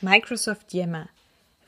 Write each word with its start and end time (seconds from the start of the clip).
Microsoft 0.00 0.72
Yammer. 0.72 1.08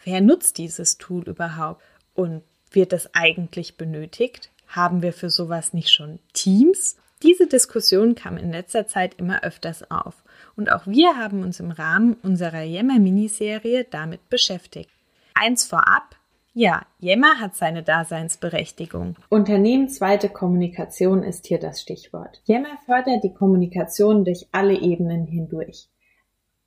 Wer 0.04 0.20
nutzt 0.20 0.58
dieses 0.58 0.98
Tool 0.98 1.22
überhaupt? 1.24 1.82
Und 2.14 2.42
wird 2.70 2.92
es 2.92 3.14
eigentlich 3.14 3.76
benötigt? 3.76 4.50
Haben 4.66 5.02
wir 5.02 5.12
für 5.12 5.30
sowas 5.30 5.72
nicht 5.72 5.90
schon 5.90 6.18
Teams? 6.32 6.96
Diese 7.22 7.46
Diskussion 7.46 8.14
kam 8.14 8.36
in 8.36 8.52
letzter 8.52 8.86
Zeit 8.86 9.14
immer 9.14 9.42
öfters 9.42 9.90
auf. 9.90 10.22
Und 10.56 10.70
auch 10.70 10.86
wir 10.86 11.16
haben 11.16 11.42
uns 11.42 11.58
im 11.58 11.70
Rahmen 11.70 12.14
unserer 12.22 12.62
Yammer-Miniserie 12.62 13.86
damit 13.90 14.28
beschäftigt. 14.28 14.90
Eins 15.34 15.64
vorab. 15.64 16.16
Ja, 16.54 16.82
Yammer 16.98 17.40
hat 17.40 17.56
seine 17.56 17.82
Daseinsberechtigung. 17.82 19.16
Unternehmensweite 19.28 20.28
Kommunikation 20.28 21.22
ist 21.22 21.46
hier 21.46 21.58
das 21.60 21.80
Stichwort. 21.80 22.40
Yammer 22.44 22.78
fördert 22.84 23.22
die 23.22 23.32
Kommunikation 23.32 24.24
durch 24.24 24.48
alle 24.52 24.74
Ebenen 24.74 25.26
hindurch. 25.26 25.88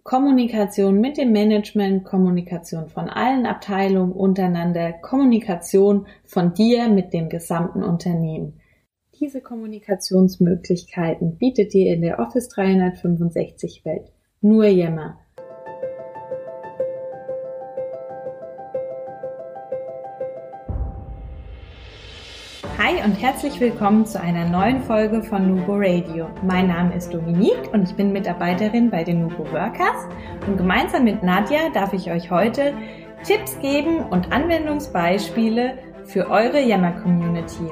Kommunikation 0.03 0.99
mit 0.99 1.17
dem 1.17 1.31
Management, 1.31 2.05
Kommunikation 2.05 2.89
von 2.89 3.07
allen 3.07 3.45
Abteilungen 3.45 4.13
untereinander, 4.13 4.93
Kommunikation 4.93 6.07
von 6.25 6.53
dir 6.53 6.89
mit 6.89 7.13
dem 7.13 7.29
gesamten 7.29 7.83
Unternehmen. 7.83 8.59
Diese 9.19 9.41
Kommunikationsmöglichkeiten 9.41 11.37
bietet 11.37 11.73
dir 11.73 11.93
in 11.93 12.01
der 12.01 12.17
Office 12.17 12.49
365 12.49 13.85
Welt 13.85 14.11
nur 14.41 14.65
Yammer. 14.65 15.19
Hi 22.83 22.95
und 23.05 23.13
herzlich 23.13 23.59
willkommen 23.59 24.07
zu 24.07 24.19
einer 24.19 24.43
neuen 24.49 24.81
Folge 24.81 25.21
von 25.21 25.47
Nubo 25.47 25.73
Radio. 25.75 26.27
Mein 26.41 26.65
Name 26.65 26.95
ist 26.95 27.13
Dominique 27.13 27.71
und 27.71 27.87
ich 27.87 27.95
bin 27.95 28.11
Mitarbeiterin 28.11 28.89
bei 28.89 29.03
den 29.03 29.21
Nubo 29.21 29.43
Workers 29.51 30.07
und 30.47 30.57
gemeinsam 30.57 31.03
mit 31.03 31.21
Nadja 31.21 31.69
darf 31.71 31.93
ich 31.93 32.09
euch 32.09 32.31
heute 32.31 32.73
Tipps 33.23 33.59
geben 33.59 33.99
und 34.09 34.31
Anwendungsbeispiele 34.31 35.77
für 36.05 36.27
eure 36.31 36.59
Yammer 36.59 36.93
Community. 37.03 37.69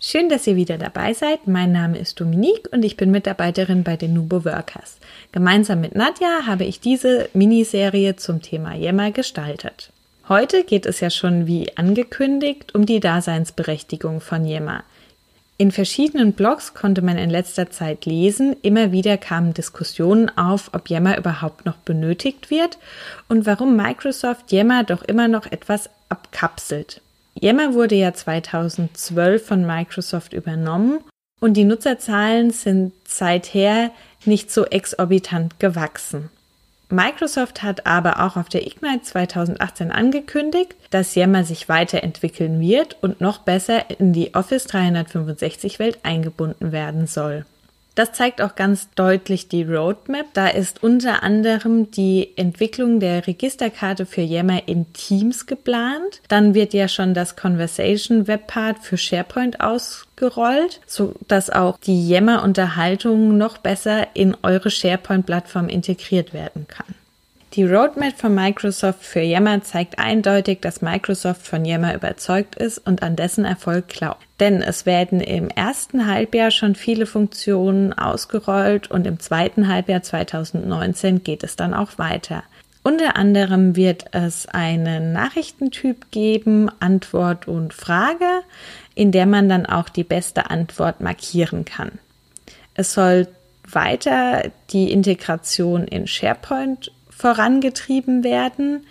Schön, 0.00 0.28
dass 0.28 0.46
ihr 0.46 0.54
wieder 0.54 0.78
dabei 0.78 1.12
seid. 1.12 1.48
Mein 1.48 1.72
Name 1.72 1.98
ist 1.98 2.20
Dominique 2.20 2.68
und 2.70 2.84
ich 2.84 2.96
bin 2.96 3.10
Mitarbeiterin 3.10 3.82
bei 3.82 3.96
den 3.96 4.14
Nubo 4.14 4.44
Workers. 4.44 4.98
Gemeinsam 5.32 5.80
mit 5.80 5.96
Nadja 5.96 6.46
habe 6.46 6.64
ich 6.64 6.78
diese 6.78 7.28
Miniserie 7.34 8.14
zum 8.14 8.40
Thema 8.40 8.76
Yammer 8.76 9.10
gestaltet. 9.10 9.90
Heute 10.28 10.62
geht 10.62 10.86
es 10.86 11.00
ja 11.00 11.10
schon 11.10 11.48
wie 11.48 11.76
angekündigt 11.76 12.76
um 12.76 12.86
die 12.86 13.00
Daseinsberechtigung 13.00 14.20
von 14.20 14.44
Yammer. 14.44 14.84
In 15.56 15.72
verschiedenen 15.72 16.32
Blogs 16.32 16.74
konnte 16.74 17.02
man 17.02 17.18
in 17.18 17.30
letzter 17.30 17.68
Zeit 17.68 18.06
lesen, 18.06 18.54
immer 18.62 18.92
wieder 18.92 19.16
kamen 19.16 19.52
Diskussionen 19.52 20.30
auf, 20.38 20.70
ob 20.74 20.90
Yammer 20.90 21.18
überhaupt 21.18 21.66
noch 21.66 21.78
benötigt 21.78 22.50
wird 22.50 22.78
und 23.28 23.46
warum 23.46 23.74
Microsoft 23.74 24.52
Yammer 24.52 24.84
doch 24.84 25.02
immer 25.02 25.26
noch 25.26 25.46
etwas 25.46 25.90
abkapselt. 26.08 27.00
Yammer 27.34 27.74
wurde 27.74 27.94
ja 27.94 28.12
2012 28.12 29.46
von 29.46 29.66
Microsoft 29.66 30.32
übernommen 30.32 31.00
und 31.40 31.54
die 31.54 31.64
Nutzerzahlen 31.64 32.50
sind 32.50 32.92
seither 33.06 33.90
nicht 34.24 34.50
so 34.50 34.64
exorbitant 34.64 35.60
gewachsen. 35.60 36.30
Microsoft 36.90 37.62
hat 37.62 37.86
aber 37.86 38.24
auch 38.24 38.36
auf 38.36 38.48
der 38.48 38.66
Ignite 38.66 39.02
2018 39.02 39.92
angekündigt, 39.92 40.74
dass 40.90 41.14
Yammer 41.14 41.44
sich 41.44 41.68
weiterentwickeln 41.68 42.60
wird 42.60 42.96
und 43.02 43.20
noch 43.20 43.38
besser 43.38 43.90
in 44.00 44.14
die 44.14 44.34
Office 44.34 44.64
365 44.64 45.78
Welt 45.78 45.98
eingebunden 46.02 46.72
werden 46.72 47.06
soll. 47.06 47.44
Das 47.98 48.12
zeigt 48.12 48.40
auch 48.40 48.54
ganz 48.54 48.90
deutlich 48.94 49.48
die 49.48 49.64
Roadmap. 49.64 50.26
Da 50.32 50.46
ist 50.46 50.84
unter 50.84 51.24
anderem 51.24 51.90
die 51.90 52.30
Entwicklung 52.36 53.00
der 53.00 53.26
Registerkarte 53.26 54.06
für 54.06 54.20
Yammer 54.20 54.68
in 54.68 54.92
Teams 54.92 55.46
geplant. 55.46 56.22
Dann 56.28 56.54
wird 56.54 56.74
ja 56.74 56.86
schon 56.86 57.12
das 57.12 57.34
Conversation 57.34 58.28
Webpart 58.28 58.78
für 58.78 58.96
SharePoint 58.96 59.60
ausgerollt, 59.60 60.80
so 60.86 61.16
dass 61.26 61.50
auch 61.50 61.76
die 61.80 62.08
Yammer 62.08 62.44
Unterhaltung 62.44 63.36
noch 63.36 63.58
besser 63.58 64.06
in 64.14 64.36
eure 64.44 64.70
SharePoint 64.70 65.26
Plattform 65.26 65.68
integriert 65.68 66.32
werden 66.32 66.68
kann. 66.68 66.94
Die 67.54 67.64
Roadmap 67.64 68.18
von 68.18 68.34
Microsoft 68.34 69.02
für 69.02 69.20
Yammer 69.20 69.62
zeigt 69.62 69.98
eindeutig, 69.98 70.60
dass 70.60 70.82
Microsoft 70.82 71.46
von 71.46 71.64
Yammer 71.64 71.94
überzeugt 71.94 72.56
ist 72.56 72.78
und 72.78 73.02
an 73.02 73.16
dessen 73.16 73.46
Erfolg 73.46 73.88
glaubt. 73.88 74.22
Denn 74.38 74.60
es 74.60 74.84
werden 74.84 75.20
im 75.20 75.48
ersten 75.48 76.06
Halbjahr 76.06 76.50
schon 76.50 76.74
viele 76.74 77.06
Funktionen 77.06 77.94
ausgerollt 77.94 78.90
und 78.90 79.06
im 79.06 79.18
zweiten 79.18 79.66
Halbjahr 79.66 80.02
2019 80.02 81.24
geht 81.24 81.42
es 81.42 81.56
dann 81.56 81.72
auch 81.72 81.96
weiter. 81.96 82.42
Unter 82.82 83.16
anderem 83.16 83.76
wird 83.76 84.04
es 84.12 84.46
einen 84.46 85.12
Nachrichtentyp 85.12 86.10
geben, 86.10 86.70
Antwort 86.80 87.48
und 87.48 87.72
Frage, 87.72 88.42
in 88.94 89.10
der 89.10 89.26
man 89.26 89.48
dann 89.48 89.66
auch 89.66 89.88
die 89.88 90.04
beste 90.04 90.50
Antwort 90.50 91.00
markieren 91.00 91.64
kann. 91.64 91.92
Es 92.74 92.92
soll 92.92 93.26
weiter 93.66 94.50
die 94.70 94.92
Integration 94.92 95.84
in 95.84 96.06
SharePoint 96.06 96.92
vorangetrieben 97.18 98.24
werden. 98.24 98.86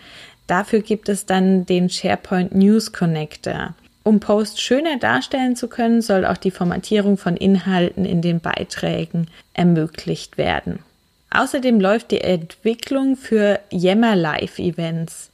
Dafür 0.46 0.80
gibt 0.80 1.08
es 1.08 1.26
dann 1.26 1.66
den 1.66 1.90
SharePoint 1.90 2.54
News 2.54 2.92
Connector. 2.92 3.74
Um 4.04 4.20
Posts 4.20 4.60
schöner 4.60 4.98
darstellen 4.98 5.56
zu 5.56 5.68
können, 5.68 6.00
soll 6.00 6.24
auch 6.24 6.36
die 6.36 6.50
Formatierung 6.50 7.18
von 7.18 7.36
Inhalten 7.36 8.04
in 8.04 8.22
den 8.22 8.40
Beiträgen 8.40 9.26
ermöglicht 9.54 10.38
werden. 10.38 10.78
Außerdem 11.30 11.80
läuft 11.80 12.10
die 12.10 12.22
Entwicklung 12.22 13.16
für 13.16 13.60
Yammer 13.70 14.16
Live 14.16 14.58
Events. 14.58 15.30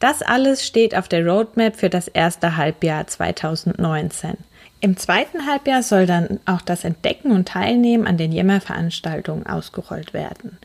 Das 0.00 0.22
alles 0.22 0.66
steht 0.66 0.94
auf 0.94 1.08
der 1.08 1.26
Roadmap 1.26 1.76
für 1.76 1.90
das 1.90 2.08
erste 2.08 2.56
Halbjahr 2.56 3.06
2019. 3.06 4.38
Im 4.80 4.96
zweiten 4.96 5.44
Halbjahr 5.46 5.82
soll 5.82 6.06
dann 6.06 6.38
auch 6.46 6.62
das 6.62 6.84
Entdecken 6.84 7.32
und 7.32 7.48
Teilnehmen 7.48 8.06
an 8.06 8.16
den 8.16 8.32
Yammer-Veranstaltungen 8.32 9.44
ausgerollt 9.44 10.14
werden. 10.14 10.56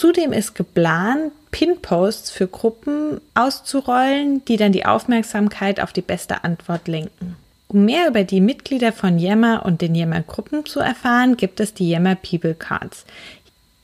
Zudem 0.00 0.32
ist 0.32 0.54
geplant, 0.54 1.30
Pin-Posts 1.50 2.30
für 2.30 2.46
Gruppen 2.46 3.20
auszurollen, 3.34 4.42
die 4.46 4.56
dann 4.56 4.72
die 4.72 4.86
Aufmerksamkeit 4.86 5.78
auf 5.78 5.92
die 5.92 6.00
beste 6.00 6.42
Antwort 6.42 6.88
lenken. 6.88 7.36
Um 7.68 7.84
mehr 7.84 8.08
über 8.08 8.24
die 8.24 8.40
Mitglieder 8.40 8.94
von 8.94 9.18
Yammer 9.18 9.66
und 9.66 9.82
den 9.82 9.94
Yammer-Gruppen 9.94 10.64
zu 10.64 10.80
erfahren, 10.80 11.36
gibt 11.36 11.60
es 11.60 11.74
die 11.74 11.90
Yammer 11.90 12.14
People 12.14 12.54
Cards. 12.54 13.04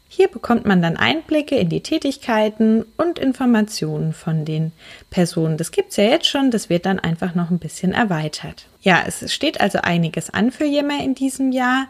Hier 0.08 0.28
bekommt 0.28 0.64
man 0.64 0.80
dann 0.80 0.96
Einblicke 0.96 1.56
in 1.56 1.68
die 1.68 1.82
Tätigkeiten 1.82 2.86
und 2.96 3.18
Informationen 3.18 4.14
von 4.14 4.46
den 4.46 4.72
Personen. 5.10 5.58
Das 5.58 5.70
gibt 5.70 5.90
es 5.90 5.98
ja 5.98 6.04
jetzt 6.04 6.28
schon, 6.28 6.50
das 6.50 6.70
wird 6.70 6.86
dann 6.86 6.98
einfach 6.98 7.34
noch 7.34 7.50
ein 7.50 7.58
bisschen 7.58 7.92
erweitert. 7.92 8.64
Ja, 8.80 9.04
es 9.06 9.30
steht 9.34 9.60
also 9.60 9.80
einiges 9.82 10.30
an 10.30 10.50
für 10.50 10.64
Yammer 10.64 11.04
in 11.04 11.14
diesem 11.14 11.52
Jahr 11.52 11.88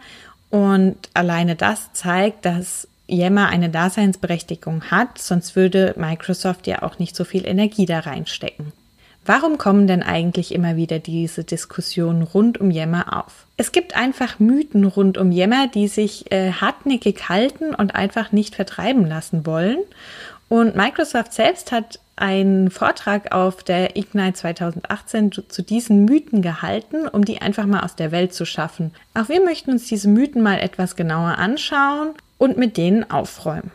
und 0.49 0.97
alleine 1.13 1.55
das 1.55 1.93
zeigt, 1.93 2.43
dass 2.43 2.89
Yammer 3.07 3.49
eine 3.49 3.69
Daseinsberechtigung 3.69 4.91
hat, 4.91 5.17
sonst 5.17 5.55
würde 5.55 5.93
Microsoft 5.97 6.67
ja 6.67 6.83
auch 6.83 6.99
nicht 6.99 7.15
so 7.15 7.23
viel 7.23 7.47
Energie 7.47 7.85
da 7.85 7.99
reinstecken. 7.99 8.73
Warum 9.25 9.57
kommen 9.57 9.87
denn 9.87 10.03
eigentlich 10.03 10.53
immer 10.53 10.77
wieder 10.77 10.99
diese 10.99 11.43
Diskussionen 11.43 12.21
rund 12.21 12.59
um 12.59 12.71
Yammer 12.71 13.17
auf? 13.19 13.45
Es 13.57 13.73
gibt 13.73 13.95
einfach 13.95 14.39
Mythen 14.39 14.85
rund 14.85 15.17
um 15.17 15.33
Yammer, 15.33 15.67
die 15.67 15.89
sich 15.89 16.31
äh, 16.31 16.53
hartnäckig 16.53 17.27
halten 17.27 17.75
und 17.75 17.93
einfach 17.93 18.31
nicht 18.31 18.55
vertreiben 18.55 19.05
lassen 19.05 19.45
wollen. 19.45 19.79
Und 20.47 20.77
Microsoft 20.77 21.33
selbst 21.33 21.73
hat 21.73 21.99
einen 22.15 22.71
Vortrag 22.71 23.33
auf 23.33 23.63
der 23.63 23.97
Ignite 23.97 24.33
2018 24.33 25.31
zu 25.49 25.61
diesen 25.61 26.05
Mythen 26.05 26.41
gehalten, 26.41 27.07
um 27.07 27.25
die 27.25 27.41
einfach 27.41 27.65
mal 27.65 27.81
aus 27.81 27.95
der 27.97 28.11
Welt 28.11 28.33
zu 28.33 28.45
schaffen. 28.45 28.93
Auch 29.13 29.27
wir 29.27 29.43
möchten 29.43 29.71
uns 29.71 29.87
diese 29.87 30.07
Mythen 30.07 30.41
mal 30.41 30.59
etwas 30.59 30.95
genauer 30.95 31.37
anschauen 31.37 32.13
und 32.37 32.57
mit 32.57 32.77
denen 32.77 33.09
aufräumen. 33.09 33.71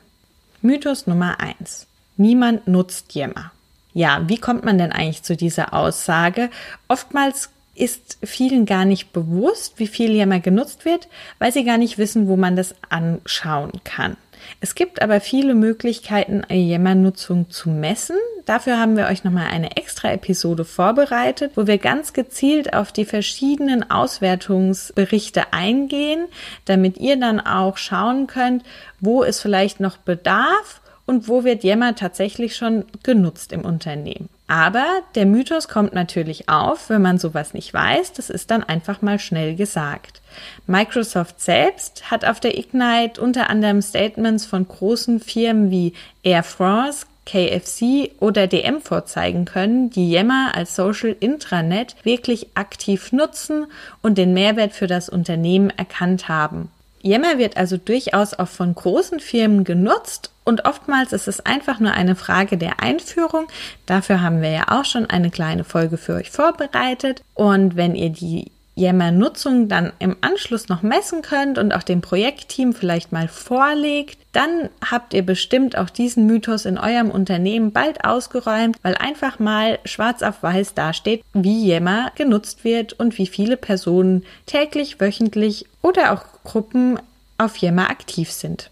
Mythos 0.61 1.07
Nummer 1.07 1.41
eins: 1.41 1.87
Niemand 2.17 2.69
nutzt 2.69 3.15
Yammer. 3.15 3.53
Ja, 3.95 4.23
wie 4.27 4.39
kommt 4.39 4.65
man 4.65 4.79
denn 4.79 4.93
eigentlich 4.93 5.23
zu 5.23 5.37
dieser 5.37 5.75
Aussage? 5.75 6.51
Oftmals 6.89 7.51
ist 7.75 8.19
vielen 8.23 8.67
gar 8.67 8.85
nicht 8.85 9.13
bewusst, 9.13 9.79
wie 9.79 9.87
viel 9.87 10.13
Yammer 10.13 10.41
genutzt 10.41 10.85
wird, 10.85 11.09
weil 11.39 11.53
sie 11.53 11.65
gar 11.65 11.79
nicht 11.79 11.99
wissen, 11.99 12.29
wo 12.29 12.37
man 12.37 12.57
das 12.57 12.75
anschauen 12.91 13.73
kann. 13.85 14.17
Es 14.61 14.75
gibt 14.75 15.03
aber 15.03 15.21
viele 15.21 15.55
Möglichkeiten, 15.55 16.43
Yammer-Nutzung 16.49 17.51
zu 17.51 17.71
messen. 17.71 18.17
Dafür 18.45 18.79
haben 18.79 18.97
wir 18.97 19.07
euch 19.07 19.25
nochmal 19.25 19.49
eine 19.49 19.77
extra 19.77 20.13
Episode 20.13 20.65
vorbereitet, 20.65 21.53
wo 21.55 21.67
wir 21.67 21.79
ganz 21.79 22.13
gezielt 22.13 22.75
auf 22.75 22.93
die 22.93 23.05
verschiedenen 23.05 23.91
Auswertungsberichte 23.91 25.53
eingehen, 25.53 26.27
damit 26.65 26.99
ihr 26.99 27.19
dann 27.19 27.41
auch 27.41 27.77
schauen 27.77 28.27
könnt, 28.27 28.65
wo 29.01 29.23
es 29.23 29.41
vielleicht 29.41 29.81
noch 29.81 29.97
Bedarf 29.97 30.81
und 31.07 31.29
wo 31.29 31.45
wird 31.45 31.65
Yammer 31.65 31.95
tatsächlich 31.95 32.57
schon 32.57 32.85
genutzt 33.03 33.53
im 33.53 33.65
Unternehmen. 33.65 34.29
Aber 34.49 34.87
der 35.15 35.25
Mythos 35.25 35.69
kommt 35.69 35.95
natürlich 35.95 36.49
auf, 36.49 36.91
wenn 36.91 37.01
man 37.01 37.19
sowas 37.19 37.55
nicht 37.55 37.73
weiß. 37.73 38.13
Das 38.13 38.29
ist 38.29 38.51
dann 38.51 38.63
einfach 38.63 39.01
mal 39.01 39.19
schnell 39.19 39.55
gesagt. 39.55 40.21
Microsoft 40.67 41.41
selbst 41.41 42.11
hat 42.11 42.25
auf 42.25 42.41
der 42.41 42.59
Ignite 42.59 43.21
unter 43.21 43.49
anderem 43.49 43.81
Statements 43.81 44.45
von 44.45 44.67
großen 44.67 45.21
Firmen 45.21 45.71
wie 45.71 45.95
Air 46.23 46.43
France, 46.43 47.07
KFC 47.25 48.11
oder 48.19 48.49
DM 48.49 48.81
vorzeigen 48.81 49.45
können, 49.45 49.91
die 49.91 50.11
Yammer 50.11 50.53
als 50.55 50.75
Social 50.75 51.15
Intranet 51.21 51.95
wirklich 52.03 52.49
aktiv 52.55 53.13
nutzen 53.13 53.67
und 54.03 54.19
den 54.19 54.35
Mehrwert 54.35 54.73
für 54.73 54.89
das 54.89 55.09
Unternehmen 55.09 55.71
erkannt 55.71 56.29
haben. 56.29 56.71
Yammer 57.01 57.39
wird 57.39 57.57
also 57.57 57.77
durchaus 57.77 58.35
auch 58.35 58.49
von 58.49 58.75
großen 58.75 59.21
Firmen 59.21 59.65
genutzt 59.65 60.32
und 60.45 60.65
oftmals 60.65 61.13
ist 61.13 61.29
es 61.29 61.41
einfach 61.41 61.79
nur 61.79 61.93
eine 61.93 62.17
Frage 62.17 62.59
der 62.59 62.83
Einführung. 62.83 63.47
Dafür 63.87 64.21
haben 64.21 64.43
wir 64.43 64.51
ja 64.51 64.65
auch 64.69 64.85
schon 64.85 65.07
eine 65.07 65.31
kleine 65.31 65.65
Folge 65.65 65.97
für 65.97 66.15
euch 66.15 66.31
vorbereitet. 66.31 67.23
Und 67.35 67.77
wenn 67.77 67.95
ihr 67.95 68.11
die 68.11 68.51
Yammer-Nutzung 68.75 69.69
dann 69.69 69.93
im 69.99 70.17
Anschluss 70.23 70.69
noch 70.69 70.83
messen 70.83 71.23
könnt 71.23 71.59
und 71.59 71.73
auch 71.73 71.83
dem 71.83 72.01
Projektteam 72.01 72.73
vielleicht 72.73 73.13
mal 73.13 73.29
vorlegt, 73.29 74.19
dann 74.33 74.71
habt 74.91 75.13
ihr 75.13 75.25
bestimmt 75.25 75.77
auch 75.77 75.91
diesen 75.91 76.27
Mythos 76.27 76.65
in 76.65 76.79
eurem 76.79 77.11
Unternehmen 77.11 77.73
bald 77.73 78.05
ausgeräumt, 78.05 78.79
weil 78.83 78.95
einfach 78.97 79.39
mal 79.39 79.79
schwarz 79.85 80.23
auf 80.23 80.43
weiß 80.43 80.75
dasteht, 80.75 81.23
wie 81.35 81.69
Yammer 81.69 82.13
genutzt 82.17 82.65
wird 82.65 82.95
und 82.95 83.19
wie 83.19 83.27
viele 83.27 83.59
Personen 83.59 84.25
täglich, 84.47 85.01
wöchentlich 85.01 85.67
oder 85.83 86.13
auch 86.13 86.25
Gruppen 86.43 86.99
auf 87.37 87.59
Yammer 87.59 87.91
aktiv 87.91 88.33
sind. 88.33 88.72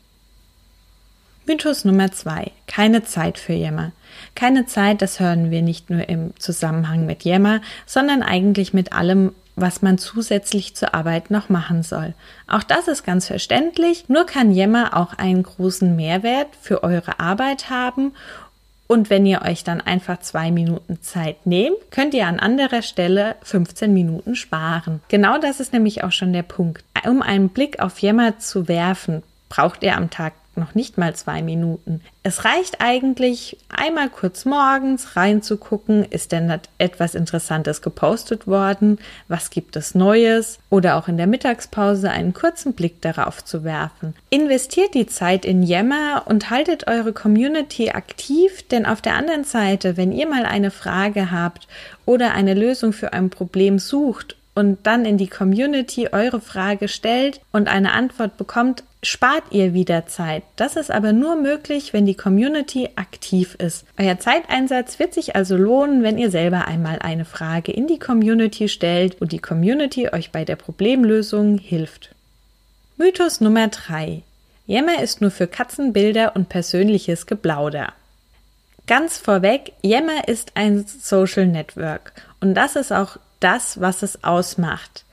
Mythos 1.51 1.85
Nummer 1.85 2.13
zwei: 2.13 2.53
Keine 2.69 3.03
Zeit 3.03 3.37
für 3.37 3.55
Yammer. 3.55 3.91
Keine 4.37 4.67
Zeit, 4.67 5.03
das 5.03 5.19
hören 5.19 5.51
wir 5.51 5.63
nicht 5.63 5.91
nur 5.91 6.09
im 6.09 6.33
Zusammenhang 6.39 7.07
mit 7.07 7.25
Yammer, 7.25 7.61
sondern 7.87 8.23
eigentlich 8.23 8.73
mit 8.73 8.93
allem, 8.93 9.33
was 9.57 9.83
man 9.83 9.99
zusätzlich 9.99 10.77
zur 10.77 10.95
Arbeit 10.95 11.33
noch 11.33 11.49
machen 11.49 11.83
soll. 11.83 12.15
Auch 12.47 12.63
das 12.63 12.87
ist 12.87 13.03
ganz 13.03 13.27
verständlich, 13.27 14.05
nur 14.09 14.27
kann 14.27 14.53
Yammer 14.53 14.97
auch 14.97 15.15
einen 15.15 15.43
großen 15.43 15.97
Mehrwert 15.97 16.47
für 16.61 16.85
eure 16.85 17.19
Arbeit 17.19 17.69
haben 17.69 18.13
und 18.87 19.11
wenn 19.11 19.27
ihr 19.27 19.43
euch 19.43 19.65
dann 19.65 19.81
einfach 19.81 20.21
zwei 20.21 20.53
Minuten 20.53 21.03
Zeit 21.03 21.47
nehmt, 21.47 21.79
könnt 21.91 22.15
ihr 22.15 22.29
an 22.29 22.39
anderer 22.39 22.83
Stelle 22.83 23.35
15 23.43 23.93
Minuten 23.93 24.37
sparen. 24.37 25.01
Genau 25.09 25.37
das 25.39 25.59
ist 25.59 25.73
nämlich 25.73 26.05
auch 26.05 26.13
schon 26.13 26.33
der 26.33 26.45
Punkt. 26.45 26.85
Um 27.05 27.23
einen 27.23 27.49
Blick 27.49 27.81
auf 27.81 27.99
Yammer 27.99 28.39
zu 28.39 28.69
werfen, 28.69 29.25
braucht 29.49 29.83
ihr 29.83 29.97
am 29.97 30.11
Tag 30.11 30.33
noch 30.57 30.75
nicht 30.75 30.99
mal 30.99 31.15
zwei 31.15 31.43
Minuten. 31.43 32.01
Es 32.23 32.45
reicht 32.45 32.81
eigentlich, 32.81 33.57
einmal 33.69 34.09
kurz 34.09 34.45
morgens 34.45 35.17
reinzugucken, 35.17 36.05
ist 36.05 36.33
denn 36.33 36.53
etwas 36.79 37.15
Interessantes 37.15 37.83
gepostet 37.83 38.47
worden, 38.47 38.99
was 39.29 39.51
gibt 39.51 39.77
es 39.77 39.95
Neues 39.95 40.59
oder 40.69 40.97
auch 40.97 41.09
in 41.09 41.17
der 41.17 41.27
Mittagspause 41.27 42.11
einen 42.11 42.35
kurzen 42.35 42.75
Blick 42.75 43.01
darauf 43.01 43.45
zu 43.45 43.65
werfen. 43.65 44.15
Investiert 44.29 44.95
die 44.95 45.07
Zeit 45.07 45.45
in 45.45 45.63
Yammer 45.63 46.25
und 46.27 46.51
haltet 46.51 46.89
eure 46.89 47.13
Community 47.13 47.91
aktiv, 47.91 48.67
denn 48.69 48.87
auf 48.87 49.01
der 49.01 49.15
anderen 49.15 49.45
Seite, 49.45 49.97
wenn 49.97 50.13
ihr 50.13 50.29
mal 50.29 50.45
eine 50.45 50.71
Frage 50.71 51.31
habt 51.31 51.69
oder 52.07 52.35
eine 52.35 52.55
Lösung 52.55 52.93
für 52.93 53.13
ein 53.13 53.31
Problem 53.31 53.79
sucht 53.79 54.37
und 54.55 54.87
dann 54.87 55.05
in 55.05 55.17
die 55.17 55.29
Community 55.29 56.09
eure 56.13 56.41
Frage 56.41 56.89
stellt 56.89 57.41
und 57.53 57.69
eine 57.69 57.93
Antwort 57.93 58.37
bekommt, 58.37 58.85
spart 59.03 59.45
ihr 59.51 59.73
wieder 59.73 60.07
Zeit. 60.07 60.43
Das 60.57 60.77
ist 60.77 60.91
aber 60.91 61.13
nur 61.13 61.37
möglich, 61.37 61.93
wenn 61.93 62.07
die 62.07 62.15
Community 62.15 62.91
aktiv 62.97 63.55
ist. 63.55 63.85
Euer 63.99 64.19
Zeiteinsatz 64.19 64.99
wird 64.99 65.15
sich 65.15 65.37
also 65.37 65.57
lohnen, 65.57 66.03
wenn 66.03 66.19
ihr 66.19 66.31
selber 66.31 66.67
einmal 66.67 66.99
eine 66.99 67.25
Frage 67.25 67.73
in 67.73 67.87
die 67.87 67.99
Community 67.99 68.69
stellt 68.69 69.21
und 69.21 69.33
die 69.33 69.39
Community 69.39 70.09
euch 70.13 70.31
bei 70.33 70.45
der 70.45 70.57
Problemlösung 70.57 71.59
hilft. 71.59 72.15
Mythos 72.97 73.41
Nummer 73.41 73.69
3. 73.69 74.23
Yammer 74.67 75.03
ist 75.03 75.21
nur 75.21 75.31
für 75.31 75.47
Katzenbilder 75.47 76.37
und 76.37 76.49
persönliches 76.49 77.27
Geplauder. 77.27 77.93
Ganz 78.87 79.17
vorweg, 79.17 79.73
Yammer 79.83 80.29
ist 80.29 80.53
ein 80.55 80.85
Social 80.87 81.47
Network 81.47 82.13
und 82.41 82.55
das 82.55 82.77
ist 82.77 82.93
auch 82.93 83.17
das, 83.41 83.81
was 83.81 84.03
es 84.03 84.23
ausmacht. 84.23 85.05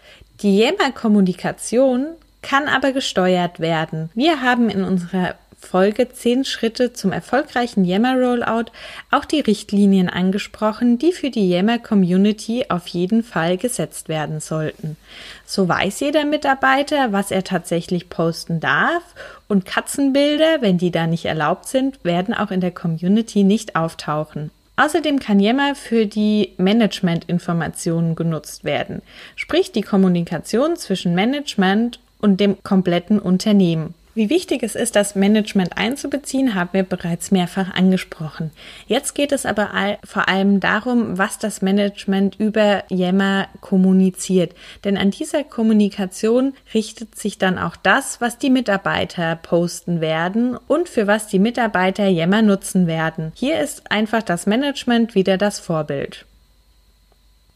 Die 0.41 0.57
Yammer-Kommunikation 0.57 2.07
kann 2.41 2.67
aber 2.67 2.91
gesteuert 2.91 3.59
werden. 3.59 4.09
Wir 4.13 4.41
haben 4.41 4.69
in 4.69 4.83
unserer 4.83 5.35
Folge 5.59 6.07
10 6.07 6.45
Schritte 6.45 6.93
zum 6.93 7.11
erfolgreichen 7.11 7.83
Yammer 7.83 8.15
Rollout 8.15 8.71
auch 9.09 9.25
die 9.25 9.39
Richtlinien 9.39 10.07
angesprochen, 10.07 10.99
die 10.99 11.11
für 11.11 11.31
die 11.31 11.49
Yammer 11.49 11.79
Community 11.79 12.65
auf 12.69 12.87
jeden 12.87 13.23
Fall 13.23 13.57
gesetzt 13.57 14.07
werden 14.07 14.39
sollten. 14.39 14.97
So 15.45 15.67
weiß 15.67 15.99
jeder 15.99 16.25
Mitarbeiter, 16.25 17.11
was 17.11 17.31
er 17.31 17.43
tatsächlich 17.43 18.09
posten 18.09 18.59
darf 18.59 19.03
und 19.47 19.65
Katzenbilder, 19.65 20.61
wenn 20.61 20.77
die 20.77 20.91
da 20.91 21.07
nicht 21.07 21.25
erlaubt 21.25 21.67
sind, 21.67 22.03
werden 22.03 22.33
auch 22.33 22.51
in 22.51 22.61
der 22.61 22.71
Community 22.71 23.43
nicht 23.43 23.75
auftauchen. 23.75 24.51
Außerdem 24.79 25.17
kann 25.17 25.39
Yammer 25.39 25.73
für 25.73 26.05
die 26.05 26.53
Management-Informationen 26.57 28.15
genutzt 28.15 28.63
werden, 28.63 29.01
sprich 29.35 29.71
die 29.71 29.81
Kommunikation 29.81 30.75
zwischen 30.75 31.15
Management 31.15 31.99
und 32.19 32.39
dem 32.39 32.61
kompletten 32.63 33.19
Unternehmen. 33.19 33.93
Wie 34.17 34.31
wichtig 34.31 34.63
es 34.63 34.73
ist, 34.73 34.95
das 34.95 35.13
Management 35.13 35.77
einzubeziehen, 35.77 36.55
haben 36.55 36.71
wir 36.73 36.81
bereits 36.81 37.29
mehrfach 37.29 37.75
angesprochen. 37.75 38.49
Jetzt 38.87 39.13
geht 39.13 39.31
es 39.31 39.45
aber 39.45 39.75
all, 39.75 39.99
vor 40.03 40.27
allem 40.27 40.59
darum, 40.59 41.19
was 41.19 41.37
das 41.37 41.61
Management 41.61 42.39
über 42.39 42.83
Yammer 42.89 43.47
kommuniziert. 43.61 44.55
Denn 44.83 44.97
an 44.97 45.11
dieser 45.11 45.43
Kommunikation 45.43 46.55
richtet 46.73 47.13
sich 47.13 47.37
dann 47.37 47.59
auch 47.59 47.75
das, 47.75 48.19
was 48.19 48.39
die 48.39 48.49
Mitarbeiter 48.49 49.35
posten 49.35 50.01
werden 50.01 50.57
und 50.67 50.89
für 50.89 51.05
was 51.05 51.27
die 51.27 51.37
Mitarbeiter 51.37 52.07
Yammer 52.07 52.41
nutzen 52.41 52.87
werden. 52.87 53.33
Hier 53.35 53.59
ist 53.59 53.91
einfach 53.91 54.23
das 54.23 54.47
Management 54.47 55.13
wieder 55.13 55.37
das 55.37 55.59
Vorbild. 55.59 56.25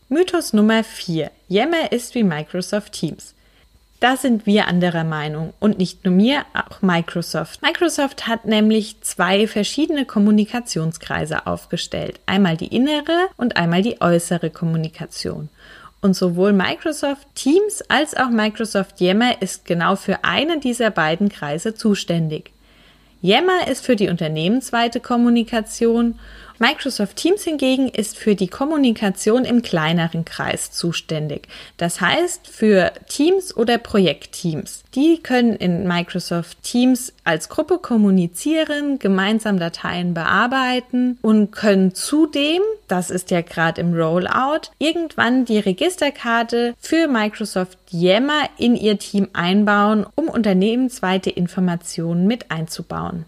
Mythos 0.10 0.54
Nummer 0.54 0.84
4. 0.84 1.32
Yammer 1.48 1.92
ist 1.92 2.14
wie 2.14 2.24
Microsoft 2.24 2.92
Teams. 2.92 3.34
Da 4.02 4.18
sind 4.18 4.48
wir 4.48 4.68
anderer 4.68 5.04
Meinung 5.04 5.54
und 5.60 5.78
nicht 5.78 6.06
nur 6.06 6.14
mir, 6.16 6.44
auch 6.56 6.82
Microsoft. 6.82 7.62
Microsoft 7.62 8.28
hat 8.28 8.46
nämlich 8.46 9.00
zwei 9.02 9.46
verschiedene 9.46 10.06
Kommunikationskreise 10.06 11.46
aufgestellt. 11.46 12.20
Einmal 12.26 12.58
die 12.58 12.76
innere 12.76 13.28
und 13.38 13.58
einmal 13.58 13.84
die 13.84 14.02
äußere 14.02 14.50
Kommunikation. 14.50 15.50
Und 16.02 16.16
sowohl 16.16 16.52
Microsoft 16.52 17.28
Teams 17.36 17.84
als 17.90 18.18
auch 18.18 18.32
Microsoft 18.32 19.00
Yammer 19.00 19.40
ist 19.40 19.66
genau 19.66 19.96
für 19.96 20.24
einen 20.24 20.62
dieser 20.62 20.90
beiden 20.90 21.30
Kreise 21.30 21.76
zuständig. 21.76 22.52
Yammer 23.22 23.68
ist 23.68 23.86
für 23.86 23.96
die 23.96 24.10
unternehmensweite 24.10 25.00
Kommunikation 25.00 26.18
Microsoft 26.62 27.16
Teams 27.16 27.44
hingegen 27.44 27.90
ist 27.90 28.20
für 28.20 28.36
die 28.36 28.48
Kommunikation 28.48 29.46
im 29.46 29.64
kleineren 29.64 30.26
Kreis 30.26 30.72
zuständig. 30.72 31.48
Das 31.78 32.02
heißt 32.02 32.48
für 32.48 32.92
Teams 33.10 33.58
oder 33.58 33.80
Projektteams. 33.80 34.84
Die 34.94 35.24
können 35.24 35.56
in 35.56 35.88
Microsoft 35.88 36.62
Teams 36.62 37.14
als 37.24 37.50
Gruppe 37.50 37.80
kommunizieren, 37.80 39.00
gemeinsam 39.00 39.58
Dateien 39.58 40.14
bearbeiten 40.14 41.18
und 41.24 41.50
können 41.50 41.96
zudem, 41.96 42.62
das 42.88 43.10
ist 43.10 43.32
ja 43.32 43.42
gerade 43.42 43.82
im 43.82 43.96
Rollout, 43.96 44.70
irgendwann 44.78 45.46
die 45.46 45.58
Registerkarte 45.58 46.76
für 46.80 47.08
Microsoft 47.08 47.80
Yammer 47.90 48.48
in 48.60 48.76
ihr 48.76 49.00
Team 49.00 49.30
einbauen, 49.34 50.06
um 50.14 50.30
unternehmensweite 50.30 51.32
Informationen 51.32 52.28
mit 52.28 52.52
einzubauen. 52.52 53.26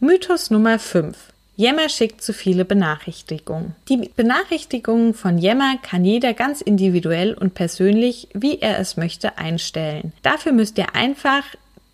Mythos 0.00 0.50
Nummer 0.50 0.78
5. 0.78 1.29
Yammer 1.60 1.90
schickt 1.90 2.22
zu 2.22 2.32
viele 2.32 2.64
Benachrichtigungen. 2.64 3.74
Die 3.90 4.10
Benachrichtigungen 4.16 5.12
von 5.12 5.36
Yammer 5.36 5.76
kann 5.82 6.06
jeder 6.06 6.32
ganz 6.32 6.62
individuell 6.62 7.34
und 7.34 7.52
persönlich, 7.52 8.28
wie 8.32 8.60
er 8.60 8.78
es 8.78 8.96
möchte, 8.96 9.36
einstellen. 9.36 10.14
Dafür 10.22 10.52
müsst 10.52 10.78
ihr 10.78 10.94
einfach 10.94 11.42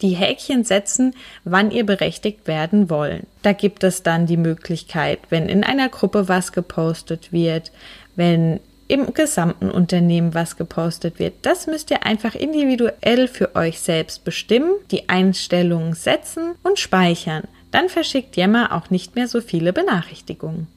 die 0.02 0.10
Häkchen 0.10 0.62
setzen, 0.62 1.16
wann 1.42 1.72
ihr 1.72 1.84
berechtigt 1.84 2.46
werden 2.46 2.90
wollen. 2.90 3.26
Da 3.42 3.52
gibt 3.52 3.82
es 3.82 4.04
dann 4.04 4.26
die 4.26 4.36
Möglichkeit, 4.36 5.18
wenn 5.30 5.48
in 5.48 5.64
einer 5.64 5.88
Gruppe 5.88 6.28
was 6.28 6.52
gepostet 6.52 7.32
wird, 7.32 7.72
wenn 8.14 8.60
im 8.86 9.14
gesamten 9.14 9.72
Unternehmen 9.72 10.32
was 10.32 10.56
gepostet 10.56 11.18
wird. 11.18 11.34
Das 11.42 11.66
müsst 11.66 11.90
ihr 11.90 12.06
einfach 12.06 12.36
individuell 12.36 13.26
für 13.26 13.56
euch 13.56 13.80
selbst 13.80 14.22
bestimmen, 14.22 14.70
die 14.92 15.08
Einstellungen 15.08 15.94
setzen 15.94 16.54
und 16.62 16.78
speichern. 16.78 17.48
Dann 17.70 17.88
verschickt 17.88 18.36
Yammer 18.36 18.72
auch 18.72 18.90
nicht 18.90 19.14
mehr 19.14 19.28
so 19.28 19.40
viele 19.40 19.72
Benachrichtigungen. 19.72 20.68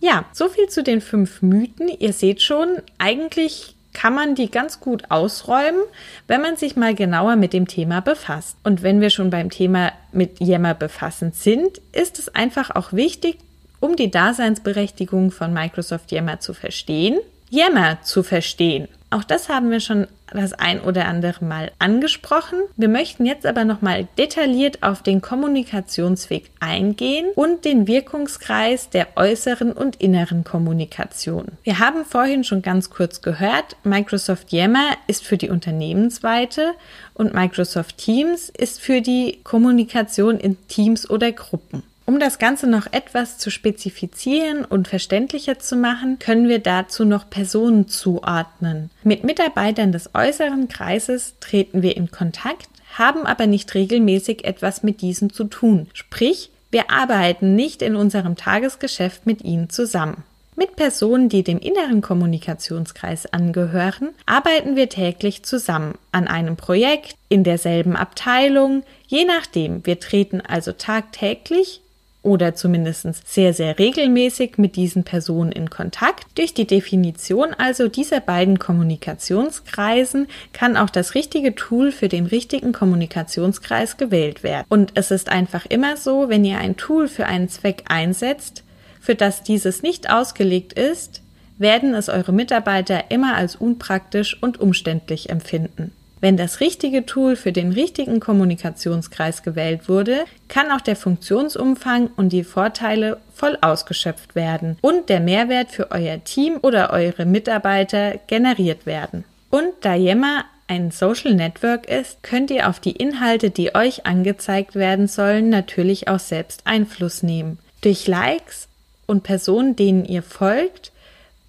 Ja, 0.00 0.24
so 0.32 0.48
viel 0.48 0.68
zu 0.68 0.82
den 0.82 1.00
fünf 1.00 1.42
Mythen. 1.42 1.88
Ihr 1.88 2.12
seht 2.12 2.42
schon, 2.42 2.82
eigentlich 2.98 3.74
kann 3.92 4.14
man 4.14 4.34
die 4.34 4.50
ganz 4.50 4.80
gut 4.80 5.04
ausräumen, 5.10 5.80
wenn 6.28 6.42
man 6.42 6.56
sich 6.56 6.76
mal 6.76 6.94
genauer 6.94 7.36
mit 7.36 7.54
dem 7.54 7.66
Thema 7.66 8.00
befasst. 8.00 8.58
Und 8.62 8.82
wenn 8.82 9.00
wir 9.00 9.08
schon 9.08 9.30
beim 9.30 9.48
Thema 9.48 9.92
mit 10.12 10.38
Yammer 10.38 10.74
befassen 10.74 11.32
sind, 11.32 11.80
ist 11.92 12.18
es 12.18 12.28
einfach 12.34 12.70
auch 12.70 12.92
wichtig, 12.92 13.38
um 13.80 13.96
die 13.96 14.10
Daseinsberechtigung 14.10 15.30
von 15.30 15.52
Microsoft 15.52 16.12
Yammer 16.12 16.40
zu 16.40 16.52
verstehen, 16.52 17.18
Yammer 17.50 17.98
zu 18.02 18.22
verstehen. 18.22 18.88
Auch 19.10 19.24
das 19.24 19.48
haben 19.48 19.70
wir 19.70 19.80
schon 19.80 20.08
das 20.32 20.52
ein 20.52 20.80
oder 20.80 21.06
andere 21.06 21.44
Mal 21.44 21.70
angesprochen. 21.78 22.58
Wir 22.76 22.88
möchten 22.88 23.24
jetzt 23.24 23.46
aber 23.46 23.64
nochmal 23.64 24.08
detailliert 24.18 24.82
auf 24.82 25.02
den 25.02 25.20
Kommunikationsweg 25.20 26.50
eingehen 26.58 27.26
und 27.36 27.64
den 27.64 27.86
Wirkungskreis 27.86 28.90
der 28.90 29.16
äußeren 29.16 29.72
und 29.72 29.96
inneren 29.96 30.42
Kommunikation. 30.42 31.52
Wir 31.62 31.78
haben 31.78 32.04
vorhin 32.04 32.42
schon 32.42 32.62
ganz 32.62 32.90
kurz 32.90 33.22
gehört, 33.22 33.76
Microsoft 33.84 34.52
Yammer 34.52 34.96
ist 35.06 35.24
für 35.24 35.36
die 35.36 35.50
Unternehmensweite 35.50 36.72
und 37.14 37.32
Microsoft 37.32 37.98
Teams 37.98 38.50
ist 38.50 38.80
für 38.80 39.00
die 39.00 39.38
Kommunikation 39.44 40.38
in 40.38 40.56
Teams 40.66 41.08
oder 41.08 41.30
Gruppen. 41.30 41.84
Um 42.06 42.20
das 42.20 42.38
Ganze 42.38 42.68
noch 42.68 42.86
etwas 42.92 43.36
zu 43.36 43.50
spezifizieren 43.50 44.64
und 44.64 44.86
verständlicher 44.86 45.58
zu 45.58 45.74
machen, 45.74 46.20
können 46.20 46.48
wir 46.48 46.60
dazu 46.60 47.04
noch 47.04 47.28
Personen 47.28 47.88
zuordnen. 47.88 48.90
Mit 49.02 49.24
Mitarbeitern 49.24 49.90
des 49.90 50.14
äußeren 50.14 50.68
Kreises 50.68 51.34
treten 51.40 51.82
wir 51.82 51.96
in 51.96 52.12
Kontakt, 52.12 52.68
haben 52.94 53.26
aber 53.26 53.48
nicht 53.48 53.74
regelmäßig 53.74 54.44
etwas 54.44 54.84
mit 54.84 55.00
diesen 55.00 55.30
zu 55.30 55.44
tun. 55.44 55.88
Sprich, 55.94 56.50
wir 56.70 56.92
arbeiten 56.92 57.56
nicht 57.56 57.82
in 57.82 57.96
unserem 57.96 58.36
Tagesgeschäft 58.36 59.26
mit 59.26 59.42
ihnen 59.42 59.68
zusammen. 59.68 60.22
Mit 60.54 60.76
Personen, 60.76 61.28
die 61.28 61.42
dem 61.42 61.58
inneren 61.58 62.02
Kommunikationskreis 62.02 63.26
angehören, 63.26 64.10
arbeiten 64.26 64.76
wir 64.76 64.88
täglich 64.88 65.42
zusammen 65.42 65.96
an 66.12 66.28
einem 66.28 66.56
Projekt, 66.56 67.14
in 67.28 67.42
derselben 67.42 67.96
Abteilung, 67.96 68.84
je 69.08 69.24
nachdem. 69.24 69.84
Wir 69.84 69.98
treten 70.00 70.40
also 70.40 70.72
tagtäglich 70.72 71.82
oder 72.26 72.56
zumindest 72.56 73.06
sehr, 73.24 73.54
sehr 73.54 73.78
regelmäßig 73.78 74.58
mit 74.58 74.74
diesen 74.74 75.04
Personen 75.04 75.52
in 75.52 75.70
Kontakt. 75.70 76.26
Durch 76.34 76.52
die 76.52 76.66
Definition 76.66 77.54
also 77.54 77.86
dieser 77.86 78.18
beiden 78.18 78.58
Kommunikationskreisen 78.58 80.26
kann 80.52 80.76
auch 80.76 80.90
das 80.90 81.14
richtige 81.14 81.54
Tool 81.54 81.92
für 81.92 82.08
den 82.08 82.26
richtigen 82.26 82.72
Kommunikationskreis 82.72 83.96
gewählt 83.96 84.42
werden. 84.42 84.66
Und 84.68 84.90
es 84.94 85.12
ist 85.12 85.28
einfach 85.28 85.66
immer 85.66 85.96
so, 85.96 86.28
wenn 86.28 86.44
ihr 86.44 86.58
ein 86.58 86.76
Tool 86.76 87.06
für 87.06 87.26
einen 87.26 87.48
Zweck 87.48 87.84
einsetzt, 87.88 88.64
für 89.00 89.14
das 89.14 89.44
dieses 89.44 89.82
nicht 89.82 90.10
ausgelegt 90.10 90.72
ist, 90.72 91.22
werden 91.58 91.94
es 91.94 92.08
eure 92.08 92.32
Mitarbeiter 92.32 93.04
immer 93.12 93.36
als 93.36 93.54
unpraktisch 93.54 94.42
und 94.42 94.58
umständlich 94.58 95.30
empfinden. 95.30 95.92
Wenn 96.26 96.36
das 96.36 96.58
richtige 96.58 97.06
Tool 97.06 97.36
für 97.36 97.52
den 97.52 97.70
richtigen 97.70 98.18
Kommunikationskreis 98.18 99.44
gewählt 99.44 99.88
wurde, 99.88 100.24
kann 100.48 100.72
auch 100.72 100.80
der 100.80 100.96
Funktionsumfang 100.96 102.10
und 102.16 102.30
die 102.30 102.42
Vorteile 102.42 103.18
voll 103.32 103.56
ausgeschöpft 103.60 104.34
werden 104.34 104.76
und 104.80 105.08
der 105.08 105.20
Mehrwert 105.20 105.70
für 105.70 105.92
euer 105.92 106.24
Team 106.24 106.58
oder 106.62 106.90
eure 106.90 107.26
Mitarbeiter 107.26 108.18
generiert 108.26 108.86
werden. 108.86 109.22
Und 109.50 109.68
da 109.82 109.94
Yammer 109.94 110.44
ein 110.66 110.90
Social 110.90 111.32
Network 111.32 111.88
ist, 111.88 112.24
könnt 112.24 112.50
ihr 112.50 112.68
auf 112.68 112.80
die 112.80 112.96
Inhalte, 112.96 113.50
die 113.50 113.76
euch 113.76 114.04
angezeigt 114.04 114.74
werden 114.74 115.06
sollen, 115.06 115.48
natürlich 115.48 116.08
auch 116.08 116.18
selbst 116.18 116.62
Einfluss 116.64 117.22
nehmen. 117.22 117.60
Durch 117.82 118.08
Likes 118.08 118.66
und 119.06 119.22
Personen, 119.22 119.76
denen 119.76 120.04
ihr 120.04 120.24
folgt, 120.24 120.90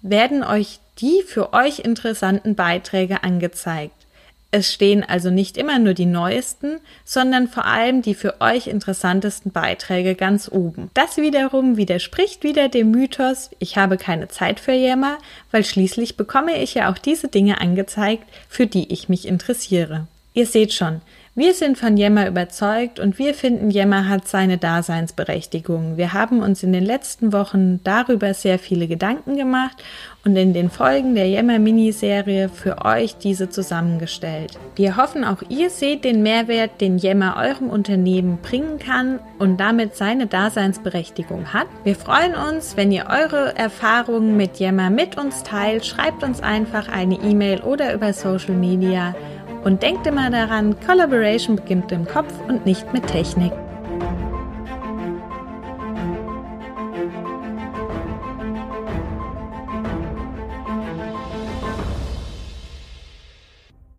werden 0.02 0.44
euch 0.44 0.78
die 1.00 1.24
für 1.26 1.52
euch 1.52 1.80
interessanten 1.80 2.54
Beiträge 2.54 3.24
angezeigt. 3.24 3.97
Es 4.50 4.72
stehen 4.72 5.04
also 5.04 5.28
nicht 5.28 5.58
immer 5.58 5.78
nur 5.78 5.92
die 5.92 6.06
neuesten, 6.06 6.80
sondern 7.04 7.48
vor 7.48 7.66
allem 7.66 8.00
die 8.00 8.14
für 8.14 8.40
euch 8.40 8.66
interessantesten 8.66 9.52
Beiträge 9.52 10.14
ganz 10.14 10.48
oben. 10.50 10.90
Das 10.94 11.18
wiederum 11.18 11.76
widerspricht 11.76 12.44
wieder 12.44 12.70
dem 12.70 12.90
Mythos, 12.90 13.50
ich 13.58 13.76
habe 13.76 13.98
keine 13.98 14.28
Zeit 14.28 14.58
für 14.58 14.72
Jammer, 14.72 15.18
weil 15.50 15.64
schließlich 15.64 16.16
bekomme 16.16 16.62
ich 16.62 16.72
ja 16.72 16.90
auch 16.90 16.96
diese 16.96 17.28
Dinge 17.28 17.60
angezeigt, 17.60 18.24
für 18.48 18.66
die 18.66 18.90
ich 18.90 19.10
mich 19.10 19.28
interessiere. 19.28 20.06
Ihr 20.32 20.46
seht 20.46 20.72
schon, 20.72 21.02
wir 21.38 21.54
sind 21.54 21.78
von 21.78 21.96
Yammer 21.96 22.26
überzeugt 22.26 22.98
und 22.98 23.16
wir 23.20 23.32
finden, 23.32 23.70
Yammer 23.70 24.08
hat 24.08 24.26
seine 24.26 24.58
Daseinsberechtigung. 24.58 25.96
Wir 25.96 26.12
haben 26.12 26.40
uns 26.40 26.64
in 26.64 26.72
den 26.72 26.84
letzten 26.84 27.32
Wochen 27.32 27.78
darüber 27.84 28.34
sehr 28.34 28.58
viele 28.58 28.88
Gedanken 28.88 29.36
gemacht 29.36 29.80
und 30.24 30.34
in 30.34 30.52
den 30.52 30.68
Folgen 30.68 31.14
der 31.14 31.28
Yammer 31.28 31.60
Miniserie 31.60 32.48
für 32.48 32.84
euch 32.84 33.18
diese 33.18 33.48
zusammengestellt. 33.48 34.58
Wir 34.74 34.96
hoffen, 34.96 35.24
auch 35.24 35.42
ihr 35.48 35.70
seht 35.70 36.04
den 36.04 36.24
Mehrwert, 36.24 36.80
den 36.80 36.98
Yammer 36.98 37.36
eurem 37.38 37.70
Unternehmen 37.70 38.38
bringen 38.42 38.80
kann 38.80 39.20
und 39.38 39.58
damit 39.58 39.94
seine 39.94 40.26
Daseinsberechtigung 40.26 41.52
hat. 41.52 41.68
Wir 41.84 41.94
freuen 41.94 42.34
uns, 42.34 42.76
wenn 42.76 42.90
ihr 42.90 43.06
eure 43.08 43.56
Erfahrungen 43.56 44.36
mit 44.36 44.58
Yammer 44.58 44.90
mit 44.90 45.16
uns 45.16 45.44
teilt. 45.44 45.86
Schreibt 45.86 46.24
uns 46.24 46.40
einfach 46.40 46.88
eine 46.88 47.14
E-Mail 47.14 47.60
oder 47.60 47.94
über 47.94 48.12
Social 48.12 48.54
Media. 48.54 49.14
Und 49.64 49.82
denkt 49.82 50.06
immer 50.06 50.30
daran, 50.30 50.76
Collaboration 50.80 51.56
beginnt 51.56 51.92
im 51.92 52.06
Kopf 52.06 52.32
und 52.48 52.64
nicht 52.64 52.92
mit 52.92 53.06
Technik. 53.06 53.52